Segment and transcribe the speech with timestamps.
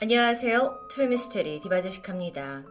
[0.00, 0.86] 안녕하세요.
[0.94, 2.62] 토요미스테리 디바제식합니다.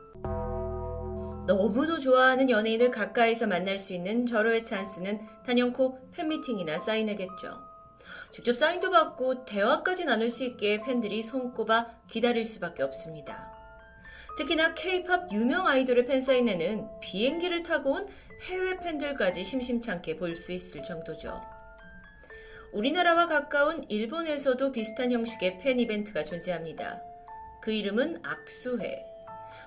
[1.45, 7.61] 너무도 좋아하는 연예인을 가까이서 만날 수 있는 절호의 찬스는 단연코 팬미팅이나 사인회겠죠.
[8.31, 13.51] 직접 사인도 받고 대화까지 나눌 수 있게 팬들이 손꼽아 기다릴 수밖에 없습니다.
[14.37, 18.07] 특히나 케이팝 유명 아이돌의 팬사인회는 비행기를 타고 온
[18.47, 21.41] 해외 팬들까지 심심찮게 볼 수 있을 정도죠.
[22.71, 27.01] 우리나라와 가까운 일본에서도 비슷한 형식의 팬 이벤트가 존재합니다.
[27.67, 29.05] 그 이름은 악수회.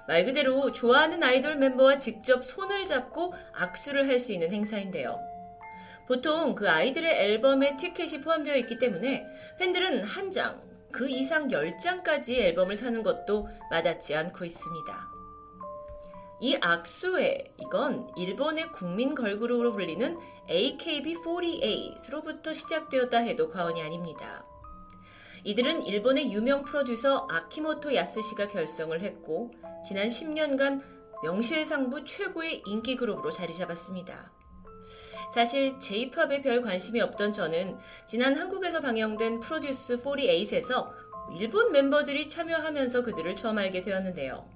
[0.09, 5.21] 말 그대로 좋아하는 아이돌 멤버와 직접 손을 잡고 악수를 할 수 있는 행사인데요.
[6.07, 9.27] 보통 그 아이들의 앨범에 티켓이 포함되어 있기 때문에
[9.59, 15.11] 팬들은 한 장, 그 이상 10장까지 앨범을 사는 것도 마다치 않고 있습니다.
[16.41, 24.50] 이 악수회, 이건 일본의 국민 걸그룹으로 불리는 AKB48으로부터 시작되었다 해도 과언이 아닙니다.
[25.45, 29.53] 이들은 일본의 유명 프로듀서 아키모토 야스시가 결성을 했고
[29.85, 30.83] 지난 10년간
[31.23, 34.33] 명실상부 최고의 인기 그룹으로 자리 잡았습니다.
[35.35, 40.89] 사실 J-팝에 별 관심이 없던 저는 지난 한국에서 방영된 프로듀스 48에서
[41.39, 44.49] 일본 멤버들이 참여하면서 그들을 처음 알게 되었는데요.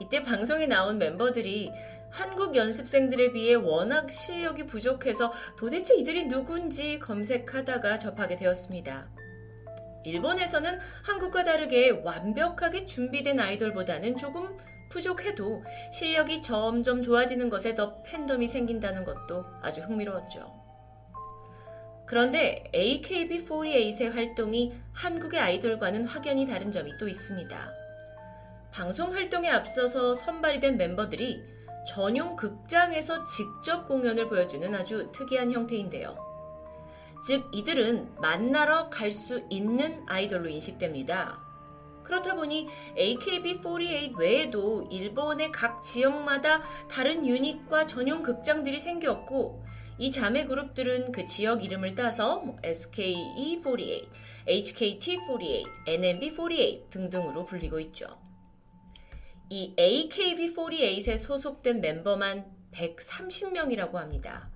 [0.00, 1.72] 이때 방송에 나온 멤버들이
[2.10, 9.21] 한국 연습생들에 비해 워낙 실력이 부족해서 도대체 이들이 누군지 검색하다가 접하게 되었습니다.
[10.04, 14.56] 일본에서는 한국과 다르게 완벽하게 준비된 아이돌보다는 조금
[14.90, 20.62] 부족해도 실력이 점점 좋아지는 것에 더 팬덤이 생긴다는 것도 아주 흥미로웠죠.
[22.06, 27.72] 그런데 AKB48의 활동이 한국의 아이돌과는 확연히 다른 점이 또 있습니다.
[28.70, 31.42] 방송 활동에 앞서서 선발이 된 멤버들이
[31.86, 36.31] 전용 극장에서 직접 공연을 보여주는 아주 특이한 형태인데요.
[37.22, 41.40] 즉, 이들은 만나러 갈 수 있는 아이돌로 인식됩니다.
[42.02, 49.62] 그렇다 보니 AKB48 외에도 일본의 각 지역마다 다른 유닛과 전용 극장들이 생겼고,
[49.98, 54.08] 이 자매 그룹들은 그 지역 이름을 따서 뭐 SKE48,
[54.48, 58.18] HKT48, NMB48 등등으로 불리고 있죠.
[59.48, 64.50] 이 AKB48에 소속된 멤버만 130명이라고 합니다.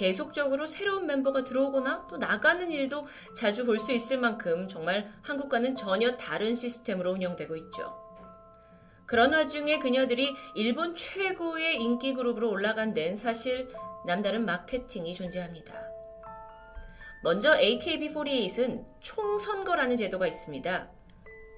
[0.00, 3.06] 계속적으로 새로운 멤버가 들어오거나 또 나가는 일도
[3.36, 7.94] 자주 볼 수 있을 만큼 정말 한국과는 전혀 다른 시스템으로 운영되고 있죠.
[9.04, 13.68] 그런 와중에 그녀들이 일본 최고의 인기 그룹으로 올라간 데는 사실
[14.06, 15.74] 남다른 마케팅이 존재합니다.
[17.22, 20.90] 먼저 AKB48은 총선거라는 제도가 있습니다.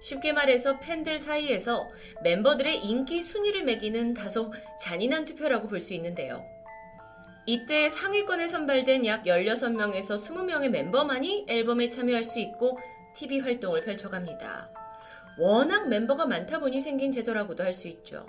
[0.02, 1.88] 쉽게 말해서 팬들 사이에서
[2.25, 6.44] 멤버들의 인기 순위를 매기는 다소 잔인한 투표라고 볼 수 있는데요.
[7.44, 12.78] 이때 상위권에 선발된 약 16명에서 20명의 멤버만이 앨범에 참여할 수 있고
[13.14, 14.70] TV 활동을 펼쳐갑니다.
[15.38, 18.26] 워낙 멤버가 많다 보니 생긴 제도라고도 할 수 있죠.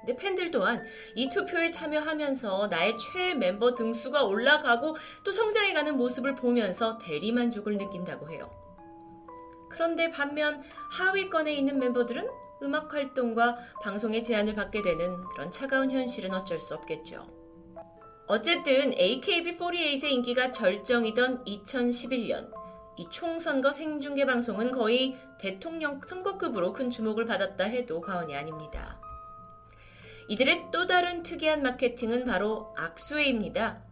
[0.00, 0.82] 근데 팬들 또한
[1.14, 8.50] 이 투표에 참여하면서 나의 최애 멤버 등수가 올라가고 또 성장해가는 모습을 보면서 대리만족을 느낀다고 해요.
[9.70, 12.28] 그런데 반면 하위권에 있는 멤버들은
[12.64, 17.41] 음악 활동과 방송의 제한을 받게 되는 그런 차가운 현실은 어쩔 수 없겠죠.
[18.26, 22.50] 어쨌든 AKB48의 인기가 절정이던 2011년
[22.96, 29.00] 이 총선거 생중계 방송은 거의 대통령 선거급으로 큰 주목을 받았다 해도 과언이 아닙니다.
[30.28, 33.82] 이들의 또 다른 특이한 마케팅은 바로 악수회입니다.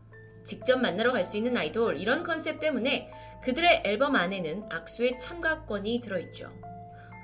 [0.45, 3.11] 직접 만나러 갈 수 있는 아이돌 이런 컨셉 때문에
[3.43, 6.51] 그들의 앨범 안에는 악수회 참가권이 들어있죠.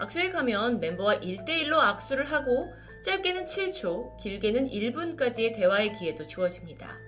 [0.01, 2.67] 악수회 가면 멤버와 1대1로 악수를 하고
[3.07, 6.99] 짧게는 7초, 길게는 1분까지의 대화의 기회도 주어집니다.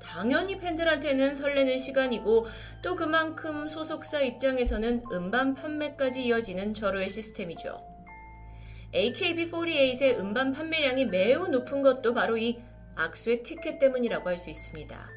[0.00, 2.46] 당연히 팬들한테는 설레는 시간이고
[2.80, 7.84] 또 그만큼 소속사 입장에서는 음반 판매까지 이어지는 절호의 시스템이죠.
[8.94, 12.62] AKB48의 음반 판매량이 매우 높은 것도 바로 이
[12.94, 15.10] 악수의 티켓 때문이라고 할 수 있습니다.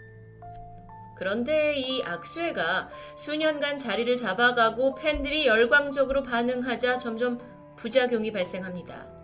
[1.18, 7.38] 그런데 이 악수회가 수년간 자리를 잡아가고 팬들이 열광적으로 반응하자 점점
[7.75, 9.19] 부작용이 발생합니다.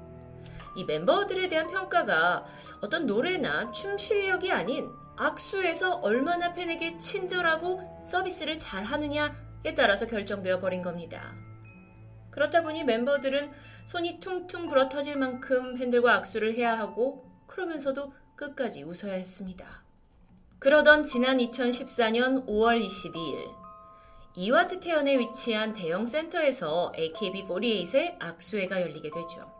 [0.75, 2.45] 이 멤버들에 대한 평가가
[2.81, 10.81] 어떤 노래나 춤 실력이 아닌 악수에서 얼마나 팬에게 친절하고 서비스를 잘 하느냐에 따라서 결정되어 버린
[10.81, 11.33] 겁니다.
[12.31, 13.51] 그렇다 보니 멤버들은
[13.85, 19.85] 손이 퉁퉁 불어 터질 만큼 팬들과 악수를 해야 하고 그러면서도 끝까지 웃어야 했습니다.
[20.59, 23.65] 그러던 지난 2014년 5월 22일
[24.35, 29.54] 이와트 태연에 위치한 대형 센터에서 AKB48의 악수회가 열리게 되죠.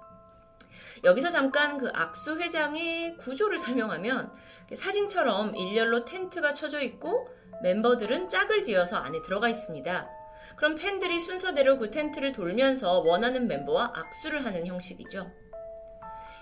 [1.04, 4.32] 여기서 잠깐 그 악수 회장의 구조를 설명하면
[4.72, 7.30] 사진처럼 일렬로 텐트가 쳐져 있고
[7.62, 10.10] 멤버들은 짝을 지어서 안에 들어가 있습니다.
[10.56, 15.32] 그럼 팬들이 순서대로 그 텐트를 돌면서 원하는 멤버와 악수를 하는 형식이죠.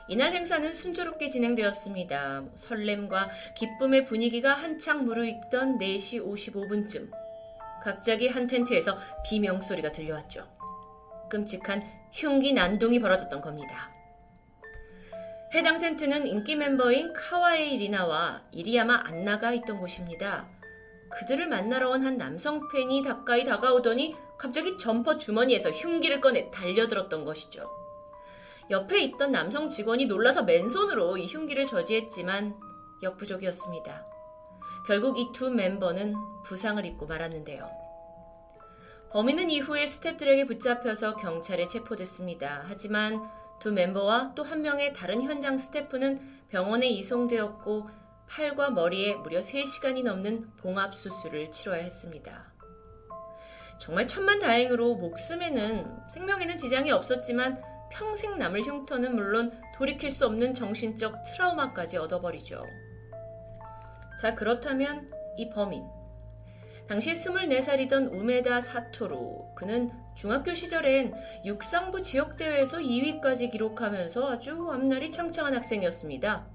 [0.09, 2.43] 이날 행사는 순조롭게 진행되었습니다.
[2.55, 7.09] 설렘과 기쁨의 분위기가 한창 무르익던 4시 55분쯤
[7.81, 10.47] 갑자기 한 텐트에서 비명소리가 들려왔죠.
[11.29, 13.91] 끔찍한 흉기 난동이 벌어졌던 겁니다.
[15.53, 20.47] 해당 텐트는 인기 멤버인 카와에이 리나와 이리야마 안나가 있던 곳입니다.
[21.11, 27.69] 그들을 만나러 온 한 남성 팬이 가까이 다가오더니 갑자기 점퍼 주머니에서 흉기를 꺼내 달려들었던 것이죠.
[28.71, 32.55] 옆에 있던 남성 직원이 놀라서 맨손으로 이 흉기를 저지했지만
[33.03, 34.05] 역부족이었습니다.
[34.87, 36.15] 결국 이 두 멤버는
[36.45, 37.69] 부상을 입고 말았는데요.
[39.11, 42.63] 범인은 이후에 스탭들에게 붙잡혀서 경찰에 체포됐습니다.
[42.67, 43.21] 하지만
[43.63, 47.89] 두 멤버와 또 한 명의 다른 현장 스태프는 병원에 이송되었고
[48.27, 52.51] 팔과 머리에 무려 3시간이 넘는 봉합 수술을 치러야 했습니다.
[53.79, 61.23] 정말 천만 다행으로 목숨에는 생명에는 지장이 없었지만 평생 남을 흉터는 물론 돌이킬 수 없는 정신적
[61.23, 62.65] 트라우마까지 얻어버리죠.
[64.19, 65.85] 자, 그렇다면 이 범인.
[66.87, 69.53] 당시 24살이던 우메다 사토로.
[69.55, 71.13] 그는 중학교 시절엔
[71.45, 76.45] 육상부 지역대회에서 2위까지 기록하면서 아주 앞날이 창창한 학생이었습니다.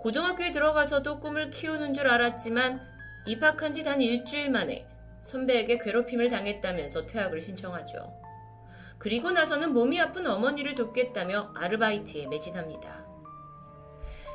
[0.00, 2.80] 고등학교에 들어가서도 꿈을 키우는 줄 알았지만
[3.26, 4.86] 입학한 지 단 일주일 만에
[5.22, 8.12] 선배에게 괴롭힘을 당했다면서 퇴학을 신청하죠.
[8.98, 13.04] 그리고 나서는 몸이 아픈 어머니를 돕겠다며 아르바이트에 매진합니다.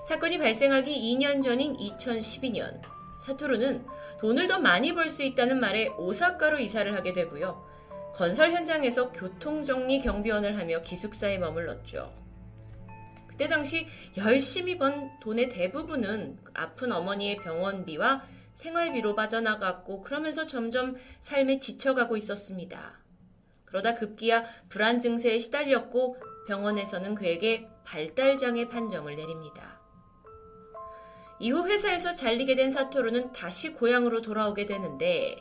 [0.05, 2.81] 사건이 발생하기 2년 전인 2012년,
[3.25, 3.85] 사토루는
[4.19, 7.69] 돈을 더 많이 벌 수 있다는 말에 오사카로 이사를 하게 되고요.
[8.13, 12.13] 건설 현장에서 교통정리 경비원을 하며 기숙사에 머물렀죠.
[13.27, 13.87] 그때 당시
[14.17, 18.23] 열심히 번 돈의 대부분은 아픈 어머니의 병원비와
[18.53, 22.99] 생활비로 빠져나갔고 그러면서 점점 삶에 지쳐가고 있었습니다.
[23.65, 29.80] 그러다 급기야 불안 증세에 시달렸고 병원에서는 그에게 발달장애 판정을 내립니다.
[31.41, 35.35] 이후 회사에서 잘리게 된 사토루는 다시 고향으로 돌아오게 되는데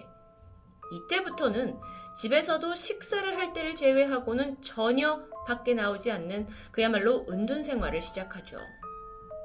[0.91, 1.79] 이때부터는
[2.17, 8.59] 집에서도 식사를 할 때를 제외하고는 전혀 밖에 나오지 않는 그야말로 은둔 생활을 시작하죠.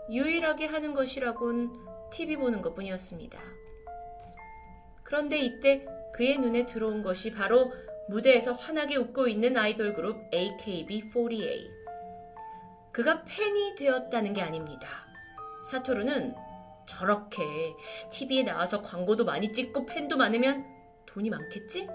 [0.10, 1.74] 유일하게 하는 것이라곤
[2.14, 3.38] TV 보는 것 뿐이었습니다.
[5.04, 7.74] 그런데 이때 그의 눈에 들어온 것이 바로
[8.08, 11.70] 무대에서 환하게 웃고 있는 아이돌 그룹 AKB48.
[12.94, 15.06] 그가 팬이 되었다는 게 아닙니다.
[15.66, 16.45] 사토루는
[16.86, 17.76] 저렇게
[18.12, 20.66] TV에 나와서 광고도 많이 찍고 팬도 많으면
[21.06, 21.88] 돈이 많겠지?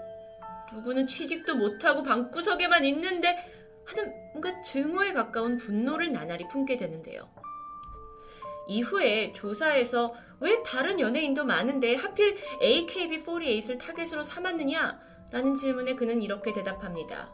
[0.73, 3.37] 누구는 취직도 못하고 방구석에만 있는데
[3.85, 7.29] 하는 뭔가 증오에 가까운 분노를 나날이 품게 되는데요.
[8.67, 14.99] 이후에 조사에서 왜 다른 연예인도 많은데 하필 AKB48을 타겟으로 삼았느냐?
[15.31, 17.31] 라는 질문에 그는 이렇게 대답합니다.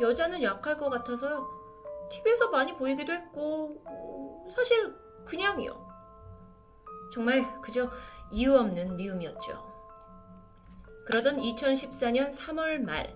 [0.00, 1.48] 여자는 약할 것 같아서요.
[2.10, 3.82] TV에서 많이 보이기도 했고,
[4.54, 4.92] 사실
[5.24, 5.83] 그냥이요.
[7.12, 7.90] 정말 그저
[8.30, 9.74] 이유 없는 미움이었죠.
[11.06, 13.14] 그러던 2014년 3월 말,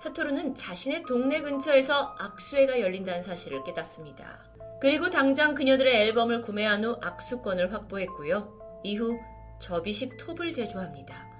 [0.00, 4.44] 사토루는 자신의 동네 근처에서 악수회가 열린다는 사실을 깨닫습니다.
[4.80, 8.80] 그리고 당장 그녀들의 앨범을 구매한 후 악수권을 확보했고요.
[8.82, 9.16] 이후
[9.60, 11.30] 접이식 톱을 제조합니다.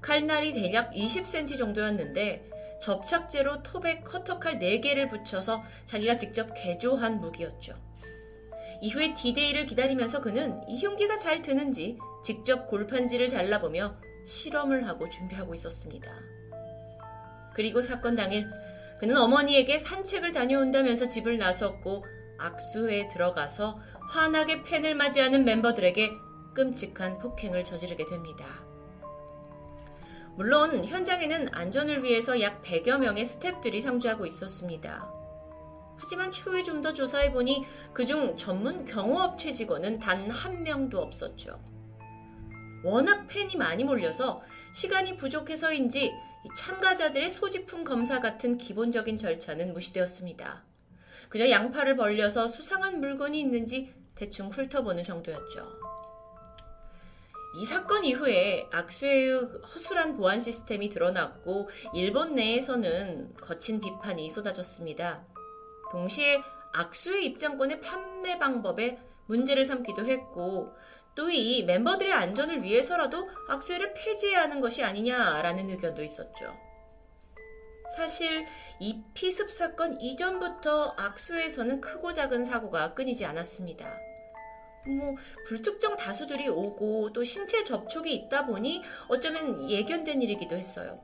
[0.00, 2.50] 칼날이 대략 20cm 정도였는데
[2.80, 7.74] 접착제로 톱에 커터칼 4개를 붙여서 자기가 직접 개조한 무기였죠.
[8.80, 16.10] 이후에 디데이를 기다리면서 그는 이 흉기가 잘 드는지 직접 골판지를 잘라보며 실험을 하고 준비하고 있었습니다.
[17.54, 18.48] 그리고 사건 당일
[18.98, 22.04] 그는 어머니에게 산책을 다녀온다면서 집을 나섰고
[22.38, 26.12] 악수회에 들어가서 환하게 팬을 맞이하는 멤버들에게
[26.54, 28.46] 끔찍한 폭행을 저지르게 됩니다.
[30.36, 35.23] 물론 현장에는 안전을 위해서 약 100여 명의 스탭들이 상주하고 있었습니다.
[35.96, 41.58] 하지만 추후에 좀 더 조사해보니 그중 전문 경호업체 직원은 단 한 명도 없었죠.
[42.84, 44.42] 워낙 팬이 많이 몰려서
[44.74, 46.12] 시간이 부족해서인지
[46.56, 50.62] 참가자들의 소지품 검사 같은 기본적인 절차는 무시되었습니다.
[51.30, 55.66] 그저 양팔을 벌려서 수상한 물건이 있는지 대충 훑어보는 정도였죠.
[57.56, 65.24] 이 사건 이후에 악수의 허술한 보안 시스템이 드러났고 일본 내에서는 거친 비판이 쏟아졌습니다.
[65.94, 70.74] 동시에 악수의 입장권의 판매 방법에 문제를 삼기도 했고
[71.14, 76.52] 또 이 멤버들의 안전을 위해서라도 악수회를 폐지해야 하는 것이 아니냐라는 의견도 있었죠.
[77.96, 78.44] 사실
[78.80, 83.86] 이 피습 사건 이전부터 악수에서는 크고 작은 사고가 끊이지 않았습니다.
[84.86, 85.14] 뭐
[85.46, 91.00] 불특정 다수들이 오고 또 신체 접촉이 있다 보니 어쩌면 예견된 일이기도 했어요.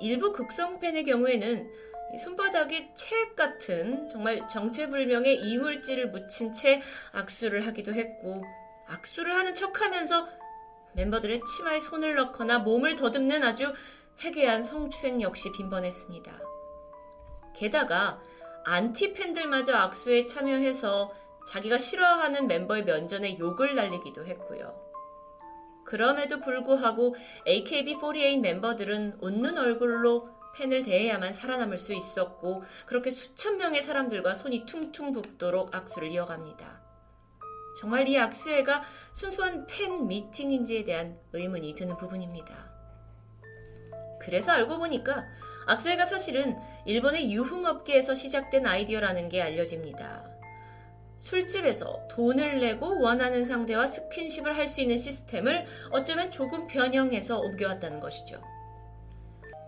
[0.00, 1.70] 일부 극성 팬의 경우에는
[2.18, 8.44] 손바닥에 책 같은 정말 정체불명의 이물질을 묻힌 채 악수를 하기도 했고
[8.88, 10.28] 악수를 하는 척하면서
[10.94, 13.72] 멤버들의 치마에 손을 넣거나 몸을 더듬는 아주
[14.20, 16.32] 해괴한 성추행 역시 빈번했습니다.
[17.54, 18.20] 게다가
[18.64, 21.12] 안티 팬들마저 악수에 참여해서
[21.46, 24.90] 자기가 싫어하는 멤버의 면전에 욕을 날리기도 했고요.
[25.84, 34.34] 그럼에도 불구하고 AKB48 멤버들은 웃는 얼굴로 팬을 대해야만 살아남을 수 있었고 그렇게 수천 명의 사람들과
[34.34, 36.80] 손이 퉁퉁 붓도록 악수를 이어갑니다.
[37.80, 42.70] 정말 이 악수회가 순수한 팬 미팅인지에 대한 의문이 드는 부분입니다.
[44.20, 45.24] 그래서 알고 보니까
[45.66, 50.28] 악수회가 사실은 일본의 유흥업계에서 시작된 아이디어라는 게 알려집니다.
[51.20, 58.42] 술집에서 돈을 내고 원하는 상대와 스킨십을 할 수 있는 시스템을 어쩌면 조금 변형해서 옮겨왔다는 것이죠.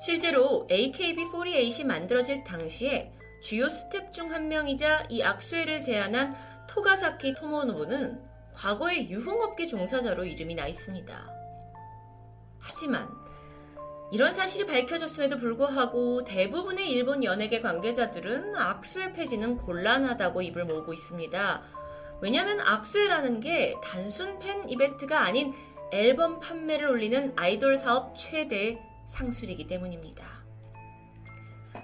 [0.03, 6.35] 실제로 AKB48이 만들어질 당시에 주요 스태프 중 한 명이자 이 악수회를 제안한
[6.69, 8.21] 토가사키 토모노부는
[8.53, 11.15] 과거에 유흥업계 종사자로 이름이 나 있습니다.
[12.61, 13.09] 하지만
[14.11, 21.63] 이런 사실이 밝혀졌음에도 불구하고 대부분의 일본 연예계 관계자들은 악수회 폐지는 곤란하다고 입을 모으고 있습니다.
[22.21, 25.55] 왜냐하면 악수회라는 게 단순 팬 이벤트가 아닌
[25.93, 28.79] 앨범 판매를 올리는 아이돌 사업 최대
[29.13, 30.43] 상술이기 때문입니다.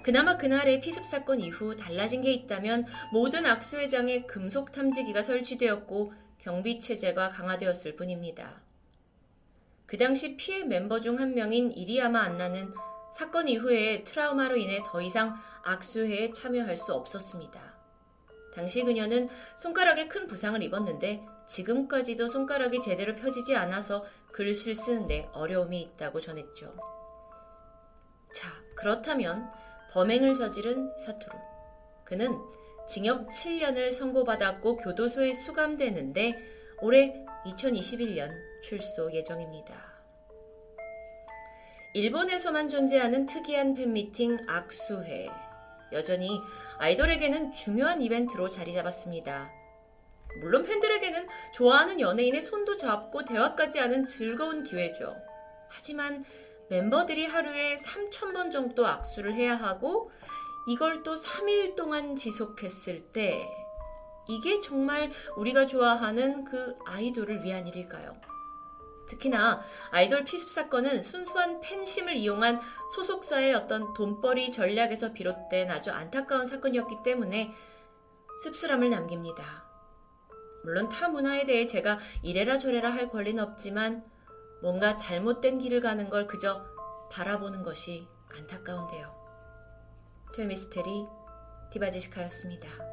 [0.03, 7.29] 그나마 그날의 피습 사건 이후 달라진 게 있다면 모든 악수회장에 금속 탐지기가 설치되었고 경비 체제가
[7.29, 8.61] 강화되었을 뿐입니다.
[9.85, 12.73] 그 당시 피해 멤버 중 한 명인 이리야마 안나는
[13.11, 17.59] 사건 이후에 트라우마로 인해 더 이상 악수회에 참여할 수 없었습니다.
[18.55, 26.19] 당시 그녀는 손가락에 큰 부상을 입었는데 지금까지도 손가락이 제대로 펴지지 않아서 글씨를 쓰는데 어려움이 있다고
[26.19, 26.98] 전했죠.
[28.33, 29.49] 자, 그렇다면
[29.91, 31.37] 범행을 저지른 사투루.
[32.03, 32.37] 그는
[32.87, 36.35] 징역 7년을 선고받았고 교도소에 수감되는데
[36.81, 37.13] 올해
[37.45, 38.31] 2021년
[38.63, 39.89] 출소 예정입니다.
[41.93, 45.29] 일본에서만 존재하는 특이한 팬미팅 악수회.
[45.91, 46.39] 여전히
[46.77, 49.51] 아이돌에게는 중요한 이벤트로 자리 잡았습니다.
[50.41, 55.15] 물론 팬들에게는 좋아하는 연예인의 손도 잡고 대화까지 하는 즐거운 기회죠.
[55.67, 56.23] 하지만
[56.69, 60.11] 멤버들이 하루에 3,000번 정도 악수를 해야 하고
[60.67, 63.49] 이걸 또 3일 동안 지속했을 때
[64.27, 68.15] 이게 정말 우리가 좋아하는 그 아이돌을 위한 일일까요?
[69.07, 69.59] 특히나
[69.89, 72.61] 아이돌 피습 사건은 순수한 팬심을 이용한
[72.93, 77.51] 소속사의 어떤 돈벌이 전략에서 비롯된 아주 안타까운 사건이었기 때문에
[78.43, 79.67] 씁쓸함을 남깁니다.
[80.63, 84.03] 물론 타 문화에 대해 제가 이래라 저래라 할 권리는 없지만
[84.61, 86.65] 뭔가 잘못된 길을 가는 걸 그저
[87.11, 89.13] 바라보는 것이 안타까운데요.
[90.33, 91.05] 토요미스테리
[91.71, 92.88] 디바제시카였습니다.